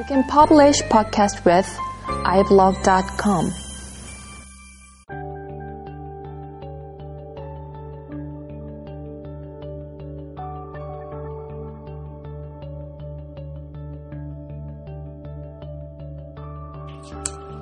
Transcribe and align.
You 0.00 0.06
can 0.06 0.24
publish 0.24 0.80
podcast 0.88 1.44
with 1.44 1.68
iblog.com. 2.24 3.52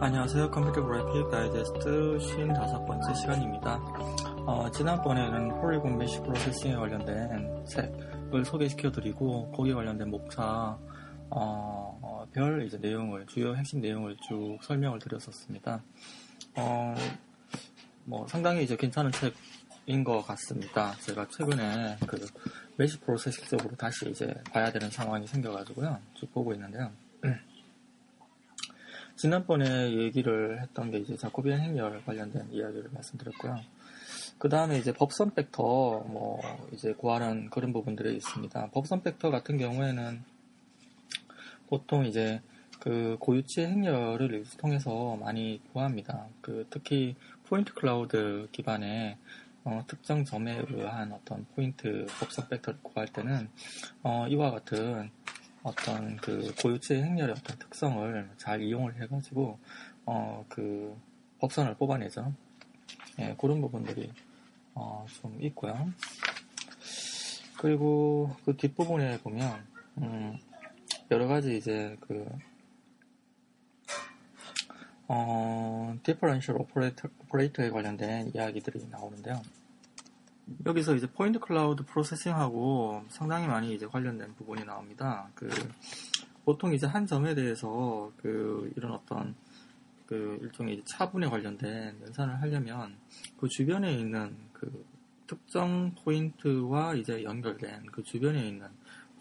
안녕하세요. 0.00 0.48
컴퓨터 0.52 0.86
그래픽 0.86 1.29
다이제스트 1.32 2.18
55번째 2.18 3.14
시간입니다. 3.16 3.80
어, 4.46 4.70
지난번에는 4.70 5.61
폴리곤 5.61 5.98
메시 5.98 6.20
프로세싱에 6.20 6.77
관련된 6.77 7.64
책을 7.64 8.45
소개시켜드리고 8.45 9.50
거기에 9.50 9.75
관련된 9.75 10.09
목차 10.09 10.79
어, 11.30 11.98
어, 12.02 12.26
별 12.32 12.64
이제 12.64 12.78
내용을 12.78 13.27
주요 13.27 13.55
핵심 13.55 13.80
내용을 13.80 14.16
쭉 14.28 14.59
설명을 14.62 14.98
드렸었습니다. 14.98 15.82
어, 16.55 16.95
뭐 18.05 18.27
상당히 18.27 18.64
이제 18.64 18.77
괜찮은 18.77 19.12
책인 19.12 20.05
것 20.05 20.22
같습니다. 20.22 20.92
제가 21.00 21.28
최근에 21.28 21.98
그 22.06 22.27
메시 22.77 22.98
프로세싱 23.00 23.45
쪽으로 23.46 23.77
다시 23.77 24.09
이제 24.09 24.33
봐야 24.52 24.72
되는 24.72 24.91
상황이 24.91 25.27
생겨가지고요. 25.27 26.00
쭉 26.14 26.33
보고 26.33 26.55
있는데요. 26.55 26.91
지난번에 29.16 29.92
얘기를 29.92 30.62
했던 30.62 30.91
게 30.91 30.98
이제 30.98 31.16
자코비안 31.16 31.60
행렬 31.60 32.02
관련된 32.05 32.48
이야기를 32.52 32.91
말씀드렸고요. 32.92 33.60
그 34.38 34.48
다음에 34.48 34.78
이제 34.78 34.92
법선 34.92 35.34
벡터 35.34 36.05
뭐 36.06 36.41
이제 36.72 36.95
구하는 36.95 37.50
그런 37.50 37.72
부분들이 37.72 38.16
있습니다. 38.16 38.70
법선 38.70 39.02
벡터 39.02 39.30
같은 39.30 39.58
경우에는 39.58 40.22
보통 41.68 42.06
이제 42.06 42.40
그 42.80 43.16
고유치 43.20 43.62
행렬을 43.62 44.44
통해서 44.58 45.16
많이 45.16 45.61
구합니다. 45.72 46.27
그 46.41 46.66
특히 46.70 47.16
point 47.47 47.75
cloud 47.75 48.48
기반의 48.52 49.16
어, 49.64 49.84
특정 49.86 50.25
점에 50.25 50.64
의한 50.69 51.12
어떤 51.12 51.44
포인트 51.55 52.06
법선 52.20 52.48
벡터를 52.48 52.78
구할 52.83 53.08
때는 53.08 53.48
어, 54.02 54.27
이와 54.28 54.50
같은 54.50 55.10
어떤 55.62 56.16
그 56.16 56.55
고유치의 56.62 57.02
행렬의 57.02 57.34
어떤 57.38 57.58
특성을 57.58 58.30
잘 58.36 58.62
이용을 58.62 59.00
해가지고 59.03 59.58
어 60.06 60.44
그 60.48 60.97
법선을 61.38 61.75
뽑아내죠. 61.77 62.32
예, 63.20 63.34
그런 63.38 63.60
부분들이 63.60 64.10
어, 64.75 65.06
좀 65.20 65.36
있고요. 65.41 65.88
그리고 67.56 68.34
그 68.44 68.56
뒷부분에 68.56 69.19
보면 69.20 69.64
음, 69.98 70.38
여러 71.11 71.27
가지 71.27 71.56
이제 71.56 71.97
그 72.01 72.27
어, 75.06 75.97
differential 76.03 76.56
operator, 76.56 77.08
operator에 77.20 77.70
관련된 77.70 78.33
이야기들이 78.34 78.89
나오는데요. 78.91 79.41
여기서 80.67 80.95
이제 80.95 81.11
point 81.11 81.39
cloud 81.39 81.84
processing하고 81.84 83.05
상당히 83.09 83.47
많이 83.47 83.75
이제 83.75 83.87
관련된 83.87 84.34
부분이 84.34 84.65
나옵니다. 84.65 85.31
그 85.34 85.48
보통 86.45 86.75
이제 86.75 86.87
한 86.87 87.06
점에 87.06 87.34
대해서 87.34 88.12
그 88.19 88.70
이런 88.77 88.93
어떤 88.93 89.34
그 90.06 90.39
일종의 90.43 90.83
차분에 90.84 91.28
관련된 91.28 92.00
연산을 92.03 92.41
하려면 92.43 92.97
그 93.39 93.48
주변에 93.48 93.95
있는 93.95 94.37
그 94.53 94.84
특정 95.27 95.95
포인트와 95.95 96.95
이제 96.95 97.22
연결된 97.22 97.87
그 97.93 98.03
주변에 98.03 98.47
있는 98.47 98.69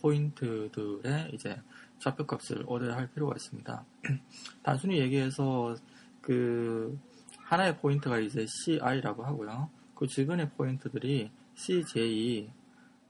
포인트들의 0.01 1.31
이제 1.33 1.61
좌표값을 1.99 2.65
얻어야 2.67 2.95
할 2.95 3.07
필요가 3.11 3.35
있습니다. 3.35 3.85
단순히 4.63 4.99
얘기해서 4.99 5.75
그 6.21 6.99
하나의 7.39 7.77
포인트가 7.77 8.19
이제 8.19 8.45
CI라고 8.47 9.23
하고요. 9.23 9.69
그 9.95 10.05
주변의 10.05 10.51
포인트들이 10.51 11.31
CJ 11.55 12.51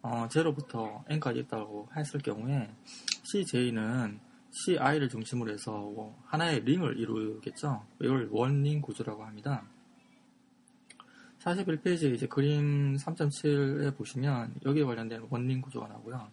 어, 0.01 0.28
0부터 0.28 1.03
n까지 1.09 1.39
있다고 1.39 1.89
했을 1.95 2.19
경우에 2.22 2.69
CJ는 3.23 4.19
CI를 4.51 5.09
중심으로 5.09 5.51
해서 5.51 5.72
뭐 5.72 6.22
하나의 6.25 6.62
링을 6.62 6.97
이루겠죠. 6.97 7.85
이걸 8.01 8.29
원링 8.31 8.81
구조라고 8.81 9.25
합니다. 9.25 9.66
41페이지 11.39 12.13
이제 12.13 12.28
그림 12.28 12.95
3.7에 12.95 13.95
보시면 13.95 14.56
여기에 14.66 14.83
관련된 14.83 15.28
원링 15.29 15.62
구조가 15.62 15.88
나오고요. 15.88 16.29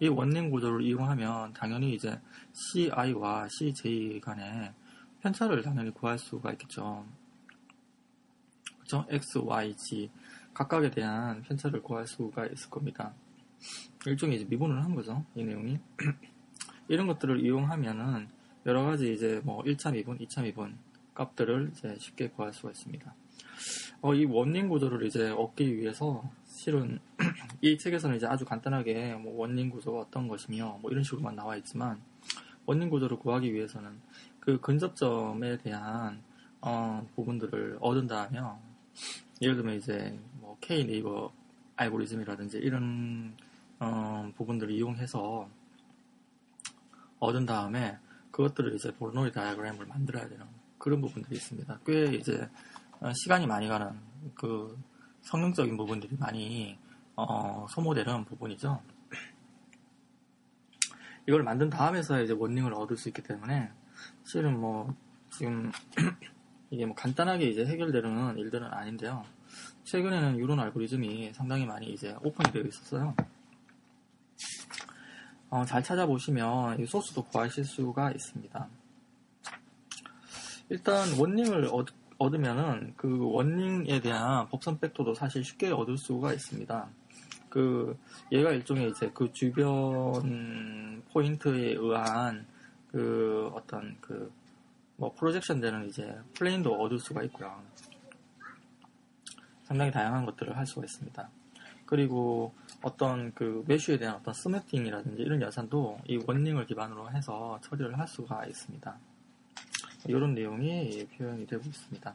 이 0.00 0.08
원링 0.08 0.50
구조를 0.50 0.82
이용하면 0.82 1.52
당연히 1.52 1.94
이제 1.94 2.20
CI와 2.52 3.48
CJ 3.48 4.20
간의 4.20 4.72
편차를 5.20 5.62
당연히 5.62 5.90
구할 5.90 6.18
수가 6.18 6.52
있겠죠. 6.52 7.06
그죠? 8.80 9.04
X, 9.10 9.38
Y, 9.38 9.76
G 9.76 10.10
각각에 10.54 10.90
대한 10.90 11.42
편차를 11.42 11.82
구할 11.82 12.06
수가 12.06 12.46
있을 12.46 12.70
겁니다. 12.70 13.14
일종의 14.06 14.36
이제 14.36 14.44
미분을 14.48 14.82
한 14.82 14.94
거죠. 14.94 15.24
이 15.34 15.44
내용이. 15.44 15.78
이런 16.88 17.06
것들을 17.06 17.44
이용하면은 17.44 18.28
여러 18.66 18.84
가지 18.84 19.12
이제 19.12 19.40
뭐 19.44 19.62
1차 19.62 19.92
미분, 19.92 20.18
2차 20.18 20.42
미분 20.42 20.78
값들을 21.14 21.72
이제 21.72 21.96
쉽게 21.98 22.30
구할 22.30 22.52
수가 22.52 22.70
있습니다. 22.70 23.14
어, 24.00 24.14
이 24.14 24.24
원링 24.24 24.68
구조를 24.68 25.06
이제 25.06 25.30
얻기 25.30 25.76
위해서 25.76 26.30
실은 26.58 26.98
이 27.62 27.78
책에서는 27.78 28.16
이제 28.16 28.26
아주 28.26 28.44
간단하게 28.44 29.14
뭐 29.14 29.38
원링 29.38 29.70
구조가 29.70 30.00
어떤 30.00 30.26
것이며 30.26 30.80
뭐 30.82 30.90
이런 30.90 31.04
식으로만 31.04 31.36
나와 31.36 31.56
있지만 31.56 32.02
원링 32.66 32.90
구조를 32.90 33.16
구하기 33.16 33.54
위해서는 33.54 34.00
그 34.40 34.60
근접점에 34.60 35.58
대한 35.58 36.20
어, 36.60 37.06
부분들을 37.14 37.78
얻은다면 37.80 38.56
예를 39.40 39.54
들면 39.54 39.76
이제 39.76 40.18
뭐 40.40 40.58
K 40.60 40.84
네이버 40.84 41.32
알고리즘이라든지 41.76 42.58
이런 42.58 43.36
어, 43.78 44.28
부분들을 44.36 44.74
이용해서 44.74 45.48
얻은 47.20 47.46
다음에 47.46 47.98
그것들을 48.32 48.74
이제 48.74 48.92
보르노이 48.96 49.30
다이어그램을 49.30 49.86
만들어야 49.86 50.28
되는 50.28 50.44
그런 50.76 51.00
부분들이 51.00 51.36
있습니다. 51.36 51.78
꽤 51.86 52.16
이제 52.16 52.48
어, 52.98 53.12
시간이 53.12 53.46
많이 53.46 53.68
가는 53.68 53.92
그 54.34 54.76
성능적인 55.28 55.76
부분들이 55.76 56.16
많이 56.18 56.78
어, 57.14 57.66
소모되는 57.68 58.24
부분이죠. 58.24 58.80
이걸 61.26 61.42
만든 61.42 61.68
다음에서 61.68 62.22
이제 62.22 62.32
원링을 62.32 62.72
얻을 62.72 62.96
수 62.96 63.10
있기 63.10 63.22
때문에 63.22 63.70
실은 64.24 64.58
뭐 64.58 64.94
지금 65.30 65.70
이게 66.70 66.86
뭐 66.86 66.94
간단하게 66.94 67.46
이제 67.46 67.66
해결되는 67.66 68.38
일들은 68.38 68.72
아닌데요. 68.72 69.22
최근에는 69.84 70.36
이런 70.36 70.60
알고리즘이 70.60 71.34
상당히 71.34 71.66
많이 71.66 71.92
이제 71.92 72.16
오픈이 72.22 72.50
되어 72.50 72.62
있었어요. 72.62 73.14
어, 75.50 75.64
잘 75.66 75.82
찾아보시면 75.82 76.80
이 76.80 76.86
소스도 76.86 77.24
구하실 77.24 77.66
수가 77.66 78.12
있습니다. 78.12 78.68
일단 80.70 81.18
원링을 81.18 81.68
얻, 81.70 81.86
얻으면은 82.18 82.94
그 82.96 83.18
원링에 83.32 84.00
대한 84.00 84.48
법선 84.48 84.78
벡터도 84.78 85.14
사실 85.14 85.44
쉽게 85.44 85.70
얻을 85.70 85.96
수가 85.96 86.32
있습니다. 86.32 86.88
그 87.48 87.96
얘가 88.32 88.50
일종의 88.50 88.90
이제 88.90 89.10
그 89.14 89.32
주변 89.32 91.02
포인트에 91.12 91.74
의한 91.74 92.46
그 92.90 93.50
어떤 93.54 93.96
그 94.00 94.30
뭐 94.98 95.14
projection 95.14 95.60
되는 95.60 95.86
이제 95.88 96.18
plane도 96.34 96.74
얻을 96.74 96.98
수가 96.98 97.22
있고요. 97.24 97.62
상당히 99.62 99.92
다양한 99.92 100.26
것들을 100.26 100.56
할 100.56 100.66
수가 100.66 100.84
있습니다. 100.86 101.30
그리고 101.86 102.52
어떤 102.82 103.32
그 103.32 103.64
mesh에 103.68 103.96
대한 103.96 104.16
어떤 104.16 104.34
smoothing이라든지 104.34 105.22
이런 105.22 105.40
연산도 105.40 106.00
이 106.06 106.20
one-ring을 106.26 106.66
기반으로 106.66 107.10
해서 107.12 107.60
처리를 107.62 107.96
할 107.96 108.08
수가 108.08 108.44
있습니다. 108.46 108.98
이런 110.08 110.34
내용이 110.34 111.06
표현이 111.06 111.46
되고 111.46 111.62
있습니다. 111.62 112.12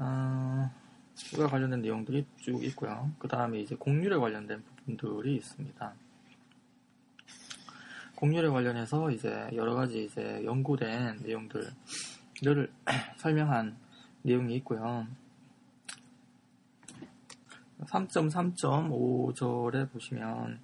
어, 0.00 0.70
이와 1.34 1.46
관련된 1.46 1.80
내용들이 1.80 2.26
쭉 2.38 2.62
있고요. 2.64 3.10
그 3.20 3.28
다음에 3.28 3.60
이제 3.60 3.76
곡률에 3.76 4.16
관련된 4.16 4.64
부분들이 4.64 5.36
있습니다. 5.36 5.94
공률에 8.16 8.48
관련해서 8.48 9.12
이제 9.12 9.48
여러 9.54 9.76
가지 9.76 10.04
이제 10.04 10.44
연구된 10.44 11.20
내용들을 11.22 11.72
설명한 13.18 13.76
내용이 14.22 14.56
있고요. 14.56 15.06
3.3.5절에 17.80 19.92
보시면 19.92 20.58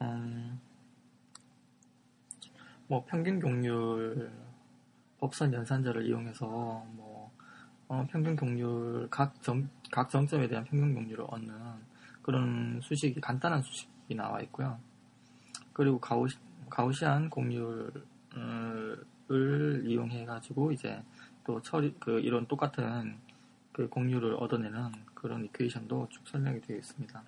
음, 0.00 0.58
뭐 2.86 3.04
평균 3.06 3.40
공률 3.40 4.49
법선 5.20 5.52
연산자를 5.52 6.06
이용해서 6.06 6.46
뭐 6.46 7.30
어, 7.88 8.06
평균 8.10 8.36
공률 8.36 9.08
각, 9.10 9.42
점, 9.42 9.68
각 9.90 10.08
정점에 10.08 10.48
대한 10.48 10.64
평균 10.64 10.94
공률을 10.94 11.24
얻는 11.28 11.54
그런 12.22 12.80
수식이 12.82 13.20
간단한 13.20 13.62
수식이 13.62 14.14
나와 14.14 14.40
있고요. 14.42 14.78
그리고 15.72 15.98
가오 15.98 16.26
가우시안 16.68 17.28
공률을 17.30 18.04
이용해 19.84 20.24
가지고 20.24 20.72
이제 20.72 21.02
또 21.44 21.60
처리 21.62 21.94
그 21.98 22.20
이런 22.20 22.46
똑같은 22.46 23.18
그 23.72 23.88
공률을 23.88 24.34
얻어내는 24.34 24.92
그런 25.14 25.44
이퀘이션도 25.44 26.08
쭉 26.10 26.26
설명이 26.28 26.60
되어 26.60 26.76
있습니다. 26.76 27.22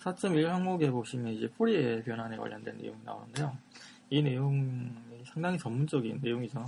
4.1 0.00 0.44
항목에 0.44 0.90
보시면 0.90 1.32
이제 1.32 1.50
포리에 1.50 2.02
변환에 2.02 2.36
관련된 2.36 2.76
내용이 2.76 3.02
나오는데요. 3.04 3.56
이 4.10 4.22
내용이 4.22 4.90
상당히 5.24 5.58
전문적인 5.58 6.20
내용이죠. 6.22 6.64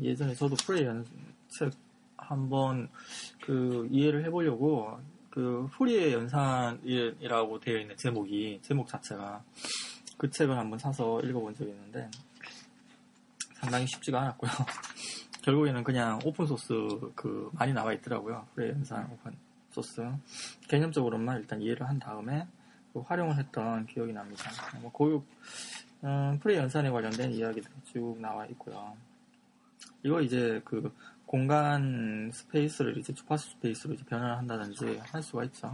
예전에 0.00 0.34
저도 0.34 0.54
푸리에 0.56 0.84
연산 0.84 1.40
책 1.40 1.72
한번 2.16 2.88
그 3.40 3.86
이해를 3.90 4.24
해보려고 4.24 4.98
그 5.28 5.64
푸리에 5.72 6.12
연산이라고 6.12 7.60
되어 7.60 7.78
있는 7.78 7.96
제목이 7.96 8.60
제목 8.62 8.86
자체가 8.86 9.42
그 10.16 10.30
책을 10.30 10.56
한번 10.56 10.78
사서 10.78 11.20
읽어본 11.20 11.54
적이 11.54 11.70
있는데 11.70 12.10
상당히 13.54 13.86
쉽지가 13.86 14.20
않았고요. 14.20 14.50
결국에는 15.42 15.82
그냥 15.82 16.20
오픈 16.24 16.46
소스 16.46 16.74
그 17.14 17.50
많이 17.54 17.72
나와 17.72 17.92
있더라고요. 17.92 18.46
푸리에 18.54 18.72
연산 18.72 19.10
오픈 19.10 19.36
소스 19.70 20.02
개념적으로만 20.68 21.40
일단 21.40 21.60
이해를 21.60 21.88
한 21.88 21.98
다음에 21.98 22.46
그 22.46 22.61
활용을 23.00 23.36
했던 23.38 23.86
기억이 23.86 24.12
납니다. 24.12 24.50
뭐 24.80 24.90
고육 24.92 25.26
음, 26.04 26.38
푸리에 26.40 26.56
연산에 26.56 26.90
관련된 26.90 27.32
이야기들이 27.32 27.72
쭉 27.84 28.16
나와 28.20 28.44
있고요. 28.46 28.96
이거 30.02 30.20
이제 30.20 30.60
그 30.64 30.92
공간 31.26 32.30
space를 32.32 32.98
이제 32.98 33.14
주파수 33.14 33.50
space로 33.50 33.94
이제 33.94 34.04
변환을 34.04 34.36
한다든지 34.36 34.98
할 34.98 35.22
수가 35.22 35.44
있죠. 35.44 35.72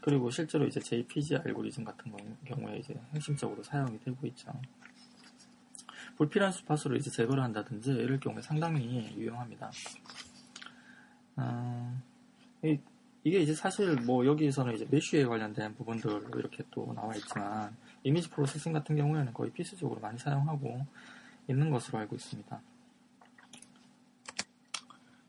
그리고 0.00 0.30
실제로 0.30 0.66
이제 0.66 0.80
JPG 0.80 1.36
알고리즘 1.36 1.84
같은 1.84 2.12
경우에 2.44 2.78
이제 2.78 2.98
핵심적으로 3.12 3.62
사용이 3.62 3.98
되고 4.00 4.26
있죠. 4.28 4.52
불필요한 6.16 6.52
주파수를 6.52 6.96
이제 6.96 7.10
제거를 7.10 7.42
한다든지 7.42 7.90
이럴 7.90 8.20
경우에 8.20 8.42
상당히 8.42 9.14
유용합니다. 9.16 9.70
음, 11.38 12.02
이, 12.62 12.78
게 13.24 13.40
이제 13.40 13.54
사실 13.54 13.96
뭐 13.96 14.24
여기서는 14.24 14.74
이제 14.74 14.86
mesh에 14.90 15.26
관련된 15.26 15.74
부분들 15.74 16.28
이렇게 16.36 16.64
또 16.70 16.92
나와 16.94 17.14
있지만 17.16 17.76
image 18.02 18.30
processing 18.30 18.72
같은 18.72 18.96
경우에는 18.96 19.34
거의 19.34 19.50
필수적으로 19.50 20.00
많이 20.00 20.18
사용하고 20.18 20.86
있는 21.48 21.70
것으로 21.70 21.98
알고 21.98 22.16
있습니다. 22.16 22.60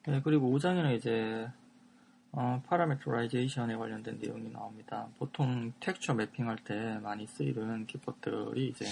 네, 0.08 0.22
그리고 0.24 0.50
5장에는 0.58 0.96
이제 0.96 1.50
어, 2.32 2.62
parameterization에 2.66 3.76
관련된 3.76 4.20
내용이 4.22 4.50
나옵니다. 4.52 5.08
보통 5.20 5.74
texture 5.82 6.14
mapping할 6.14 6.58
때 6.64 6.98
많이 7.04 7.28
쓰이는 7.28 7.86
키워드들이 7.88 8.70
이제 8.70 8.86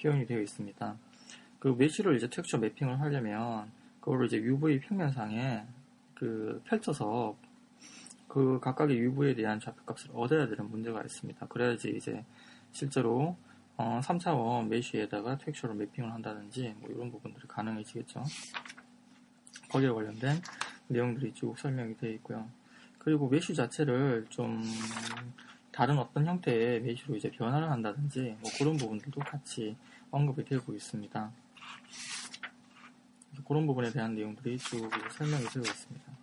표현이 0.00 0.26
되어 0.26 0.40
있습니다. 0.40 0.96
그 1.58 1.68
mesh를 1.76 2.16
이제 2.16 2.28
texture 2.30 2.58
mapping을 2.58 2.98
하려면 2.98 3.70
그거를 4.00 4.26
이제 4.26 4.38
UV 4.38 4.80
평면상에 4.80 5.64
그 6.14 6.62
펼쳐서 6.64 7.36
그 8.28 8.60
각각의 8.60 8.98
UV에 8.98 9.34
대한 9.34 9.58
좌표값을 9.58 10.10
얻어야 10.12 10.46
되는 10.46 10.70
문제가 10.70 11.02
있습니다. 11.02 11.46
그래야지 11.46 11.94
이제 11.96 12.24
실제로 12.72 13.36
어, 13.76 14.00
3차원 14.02 14.68
mesh에다가 14.68 15.38
texture를 15.38 15.74
mapping을 15.76 16.12
한다든지 16.12 16.74
뭐 16.78 16.90
이런 16.90 17.10
부분들이 17.10 17.46
가능해지겠죠. 17.48 18.22
거기에 19.70 19.88
관련된 19.88 20.40
내용들이 20.88 21.32
쭉 21.32 21.58
설명이 21.58 21.96
되어 21.96 22.10
있고요. 22.12 22.48
그리고 22.98 23.28
mesh 23.28 23.54
자체를 23.54 24.26
좀 24.28 24.62
다른 25.70 25.96
어떤 25.98 26.26
형태의 26.26 26.82
mesh로 26.82 27.16
이제 27.16 27.30
변화를 27.30 27.70
한다든지 27.70 28.36
뭐 28.40 28.50
그런 28.58 28.76
부분들도 28.76 29.20
같이 29.20 29.76
언급이 30.10 30.44
되고 30.44 30.74
있습니다. 30.74 31.30
그런 33.46 33.66
부분에 33.66 33.90
대한 33.92 34.14
내용들이 34.14 34.58
쭉 34.58 34.90
설명이 35.12 35.44
되고 35.44 35.64
있습니다. 35.64 36.17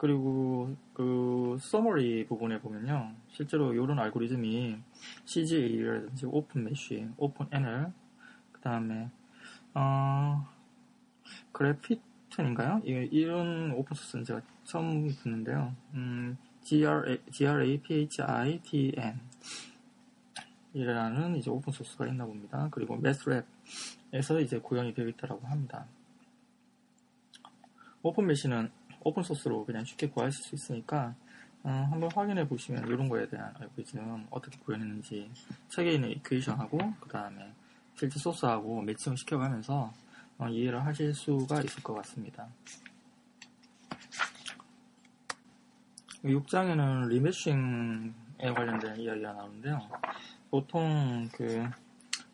그리고 0.00 0.74
그 0.94 1.58
summary 1.60 2.26
부분에 2.26 2.58
보면요. 2.58 3.14
실제로 3.28 3.74
이런 3.74 3.98
알고리즘이 3.98 4.78
CGAL이라든지 5.26 6.24
OpenMesh, 6.24 7.06
OpenNL, 7.18 7.92
그 8.50 8.60
다음에 8.62 9.10
어, 9.74 10.48
Graphite인가요? 11.52 12.80
이런 12.86 13.72
오픈 13.72 13.94
소스는 13.94 14.24
제가 14.24 14.40
처음 14.64 15.06
듣는데요. 15.06 15.76
음, 15.92 16.38
GRA, 16.62 17.18
GRAPHITE 17.30 19.20
이라는 20.72 21.36
이제 21.36 21.50
오픈 21.50 21.74
소스가 21.74 22.06
있나 22.06 22.24
봅니다. 22.24 22.68
그리고 22.70 22.98
MATLAB에서 22.98 24.42
이제 24.42 24.60
구현이 24.60 24.94
되어 24.94 25.08
있다고 25.08 25.46
합니다. 25.46 25.84
OpenMesh는 28.02 28.79
오픈 29.02 29.22
소스로 29.22 29.64
그냥 29.64 29.84
쉽게 29.84 30.08
구하실 30.08 30.44
수 30.44 30.54
있으니까 30.54 31.14
어, 31.62 31.88
한번 31.90 32.10
확인해 32.14 32.46
보시면 32.46 32.86
이런 32.86 33.08
거에 33.08 33.28
대한 33.28 33.54
알고리즘 33.58 34.26
어떻게 34.30 34.58
구현했는지 34.60 35.30
책에 35.68 35.92
있는 35.92 36.10
equation하고 36.10 36.78
그 37.00 37.08
다음에 37.08 37.52
실제 37.94 38.18
소스하고 38.18 38.80
matching을 38.82 39.16
시켜가면서 39.18 39.92
어, 40.38 40.48
이해를 40.48 40.84
하실 40.84 41.12
수가 41.14 41.60
있을 41.60 41.82
것 41.82 41.94
같습니다. 41.94 42.48
6장에는 46.24 47.08
remeshing에 47.08 48.52
관련된 48.54 48.96
이야기가 48.98 49.32
나오는데요. 49.32 49.80
보통 50.50 51.28
그 51.32 51.68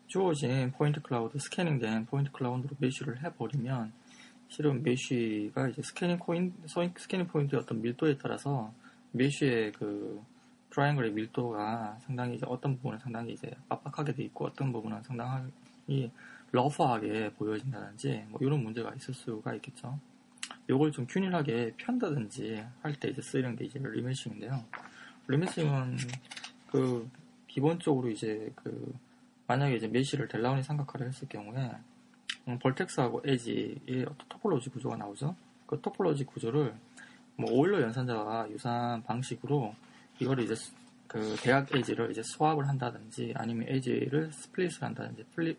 주어진 0.07 0.71
point 0.71 1.01
cloud 1.01 1.37
scanning된 1.37 2.05
point 2.05 2.31
cloud로 2.31 2.75
mesh를 2.79 3.23
해버리면 3.23 3.91
실은 4.49 4.81
mesh가 4.83 5.69
이제 5.69 5.81
scanning 5.81 6.19
포인, 6.19 6.53
scanning 6.65 7.27
point의 7.27 7.61
어떤 7.61 7.81
밀도에 7.81 8.17
따라서 8.17 8.73
mesh의 9.11 9.73
그 9.73 10.21
triangle의 10.69 11.11
밀도가 11.11 11.97
상당히 12.01 12.35
이제 12.35 12.45
어떤 12.47 12.75
부분은 12.77 12.99
상당히 12.99 13.33
이제 13.33 13.51
빡빡하게 13.69 14.13
돼 14.13 14.23
있고 14.23 14.45
어떤 14.45 14.71
부분은 14.71 15.03
상당히 15.03 16.11
rough하게 16.51 17.31
보여진다든지 17.33 18.25
뭐 18.29 18.39
이런 18.41 18.63
문제가 18.63 18.93
있을 18.95 19.13
수가 19.13 19.53
있겠죠. 19.55 19.99
이걸 20.69 20.91
좀 20.91 21.05
균일하게 21.07 21.73
편다든지 21.77 22.63
할 22.81 22.93
때 22.99 23.09
이제 23.09 23.21
쓰이는 23.21 23.55
게 23.55 23.65
이제 23.65 23.79
remeshing인데요. 23.79 24.63
remeshing은 25.27 25.97
그 26.71 27.09
기본적으로 27.47 28.09
이제 28.09 28.51
그 28.55 28.93
만약에 29.47 29.75
이제 29.75 29.87
mesh를 29.87 30.27
Delaunay 30.27 30.63
삼각화를 30.63 31.07
했을 31.07 31.27
경우에 31.27 31.71
음, 32.47 32.59
vertex하고 32.59 33.21
edge의 33.25 34.05
topology 34.29 34.69
구조가 34.69 34.95
나오죠. 34.95 35.35
그 35.65 35.79
topology 35.81 36.23
구조를 36.25 36.73
뭐 37.35 37.51
오일러 37.51 37.81
연산자와 37.81 38.49
유사한 38.49 39.03
방식으로 39.03 39.75
이거를 40.19 40.45
이제 40.45 40.55
그 41.07 41.35
대각 41.41 41.73
edge를 41.73 42.11
이제 42.11 42.21
swap을 42.23 42.67
한다든지 42.67 43.33
아니면 43.35 43.67
edge를 43.69 44.31
split을 44.31 44.81
한다든지 44.81 45.23
flip 45.35 45.57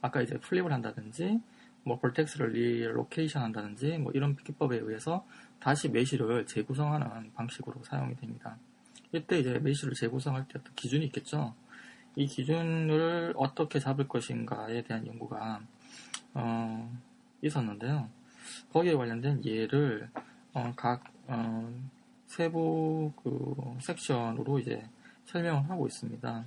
아까 0.00 0.22
이제 0.22 0.38
flip을 0.38 0.72
한다든지 0.72 1.40
뭐 1.82 1.98
vertex를 1.98 2.52
relocation 2.52 3.42
한다든지 3.42 3.98
뭐 3.98 4.12
이런 4.12 4.36
기법에 4.36 4.76
의해서 4.78 5.26
다시 5.60 5.88
mesh를 5.88 6.46
재구성하는 6.46 7.32
방식으로 7.34 7.82
사용이 7.82 8.14
됩니다. 8.16 8.56
이때 9.12 9.38
이제 9.38 9.58
mesh를 9.58 9.94
재구성할 9.94 10.46
때 10.46 10.58
어떤 10.58 10.74
기준이 10.74 11.06
있겠죠. 11.06 11.54
이 12.16 12.26
기준을 12.26 13.34
어떻게 13.36 13.78
잡을 13.78 14.06
것인가에 14.06 14.82
대한 14.82 15.06
연구가 15.06 15.60
어, 16.38 16.98
있었는데요. 17.42 18.08
거기에 18.72 18.94
관련된 18.94 19.44
예를 19.44 20.08
어, 20.54 20.72
각 20.76 21.02
어, 21.26 21.68
세부 22.26 23.12
그 23.22 23.76
섹션으로 23.80 24.60
이제 24.60 24.88
설명을 25.24 25.68
하고 25.68 25.86
있습니다. 25.86 26.44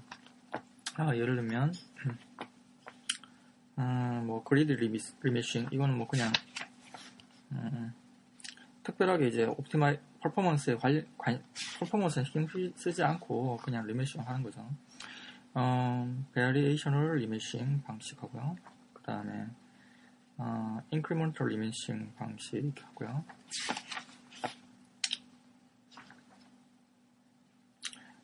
아, 0.95 1.15
예를 1.15 1.35
들면 1.35 1.73
음, 3.79 4.23
뭐 4.27 4.43
grid 4.43 4.71
remeshing 5.23 5.67
이거는 5.71 5.97
뭐 5.97 6.07
그냥 6.07 6.31
음, 7.51 7.93
특별하게 8.83 9.27
이제 9.27 9.43
optimize 9.43 9.97
performance에 10.21 10.75
관련 10.75 11.05
관, 11.17 11.43
퍼포먼스에 11.79 12.23
쓰지 12.75 13.03
않고 13.03 13.57
그냥 13.57 13.85
remeshing 13.85 14.21
하는 14.21 14.41
거죠. 14.41 14.65
어, 15.53 16.23
variational 16.33 17.17
remeshing 17.17 17.81
방식하고요. 17.83 18.55
그 18.93 19.03
다음에 19.03 19.47
어, 20.43 20.81
incremental 20.91 21.49
remeshing 21.49 22.11
방식 22.17 22.73
하고요. 22.83 23.23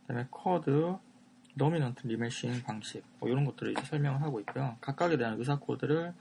그다음에 0.02 0.26
quad 0.32 0.98
dominant 1.56 2.02
remeshing 2.02 2.64
방식 2.64 3.04
뭐 3.20 3.30
이런 3.30 3.46
것들을 3.46 3.74
이제 3.74 3.84
설명을 3.84 4.22
하고 4.22 4.40
있고요. 4.40 4.78
각각에 4.82 5.16
대한 5.18 5.38
의사 5.38 5.60
코드를 5.60 6.14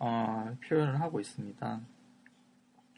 어, 0.00 0.56
표현을 0.66 1.00
하고 1.00 1.20
있습니다. 1.20 1.80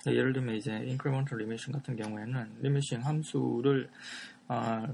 예를 0.06 0.32
들면 0.32 0.54
이제 0.54 0.72
incremental 0.72 1.38
remeshing 1.38 1.72
같은 1.72 1.96
경우에는 1.96 2.62
remeshing 2.62 3.06
함수를 3.06 3.90
어, 4.48 4.86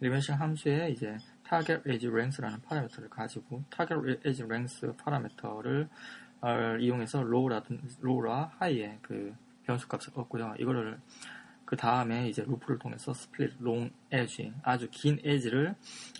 remeshing 0.00 0.34
함수에 0.34 0.90
이제 0.90 1.16
target 1.48 1.88
edge 1.88 2.08
length라는 2.08 2.60
파라미터를 2.62 3.08
가지고 3.08 3.64
target 3.74 4.28
edge 4.28 4.44
length 4.44 4.86
파라미터를 4.98 5.88
어, 5.88 6.27
이용해서 6.80 7.20
low라든 7.22 7.80
low와 8.02 8.52
high의 8.60 8.98
그 9.02 9.34
변수 9.64 9.88
값을 9.88 10.12
얻고요. 10.14 10.54
이거를 10.58 10.98
그 11.64 11.76
다음에 11.76 12.28
이제 12.28 12.42
loop를 12.44 12.78
통해서 12.78 13.12
split 13.12 13.56
long 13.60 13.90
edge 14.10 14.54
아주 14.62 14.88
긴 14.90 15.18
edge를 15.22 15.74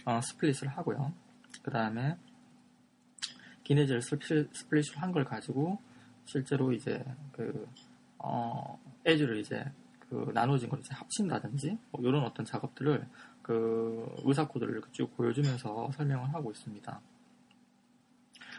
어, 0.05 0.21
split을 0.21 0.69
하고요. 0.69 1.13
그 1.63 1.71
다음에 1.71 2.17
긴 3.65 3.79
edge를 3.79 4.03
split, 4.03 4.55
split을 4.55 5.01
한 5.01 5.13
걸 5.13 5.25
가지고 5.25 5.79
실제로 6.27 6.73
이제 6.73 7.03
그 7.33 7.67
어, 8.19 8.79
edge를 9.07 9.39
이제 9.39 9.65
그 10.11 10.31
나눠진 10.35 10.69
걸 10.69 10.81
이제 10.81 10.95
합친다든지 10.95 11.79
뭐 11.91 12.01
이런 12.03 12.25
어떤 12.25 12.45
작업들을 12.45 13.07
그 13.43 14.07
의사 14.25 14.47
코드를 14.47 14.83
쭉 14.93 15.15
보여주면서 15.17 15.91
설명을 15.93 16.35
하고 16.35 16.51
있습니다. 16.51 17.01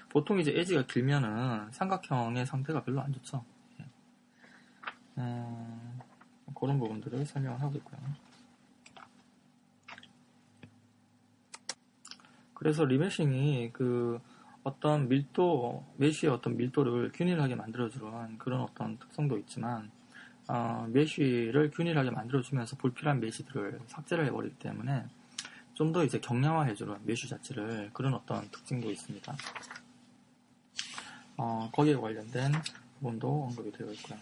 보통 0.10 0.40
이제 0.40 0.52
edge가 0.56 0.86
길면은 0.86 1.72
삼각형의 1.72 2.46
상태가 2.46 2.84
별로 2.84 3.02
안 3.02 3.14
좋죠. 3.14 3.44
예. 3.80 3.86
음, 5.20 6.00
그런 6.56 6.80
부분들을 6.80 7.26
설명을 7.26 7.62
하고 7.62 7.76
있고요. 7.78 8.00
그래서 12.54 12.84
remeshing이 12.84 13.72
그 13.72 14.20
어떤 14.64 15.08
밀도, 15.08 15.86
mesh의 15.98 16.34
어떤 16.34 16.58
밀도를 16.58 17.12
균일하게 17.14 17.56
만들어주는 17.56 18.38
그런 18.38 18.62
어떤 18.62 18.98
특성도 18.98 19.38
있지만, 19.38 19.90
어, 20.50 20.86
mesh를 20.90 21.72
균일하게 21.72 22.12
만들어주면서 22.12 22.76
불필요한 22.78 23.20
mesh들을 23.22 23.80
삭제를 23.88 24.26
해버리기 24.26 24.56
때문에 24.60 25.06
좀 25.80 25.94
더 25.94 26.04
이제 26.04 26.20
경량화해주는 26.20 27.06
mesh 27.06 27.30
자체를 27.30 27.92
그런 27.94 28.14
어떤 28.14 28.42
특징도 28.52 28.92
있습니다. 28.92 29.34
어, 31.42 31.70
거기에 31.72 31.96
관련된 31.96 32.52
부분도 32.96 33.44
언급이 33.44 33.72
되어 33.72 33.88
있고요. 33.94 34.20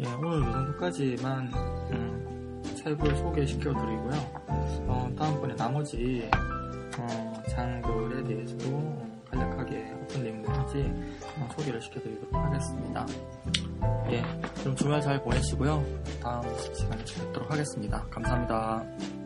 예, 0.00 0.06
오늘 0.06 0.40
이 0.40 0.52
정도까지만 0.52 1.52
음, 1.92 2.62
책을 2.76 3.16
소개시켜 3.16 3.72
드리고요. 3.72 4.42
어, 4.88 5.14
다음번에 5.16 5.54
나머지 5.54 6.28
어, 6.98 7.42
장들에 7.48 8.24
대해서도 8.24 9.06
간략하게 9.30 9.94
어떤 10.02 10.24
내용들인지 10.24 11.16
어, 11.38 11.48
소개를 11.56 11.80
시켜드리도록 11.80 12.34
하겠습니다. 12.34 13.06
예, 14.10 14.22
그럼 14.60 14.74
주말 14.74 15.00
잘 15.00 15.22
보내시고요. 15.22 15.84
다음 16.20 16.42
시간에 16.74 17.04
뵙도록 17.04 17.48
하겠습니다. 17.52 18.04
감사합니다. 18.10 19.21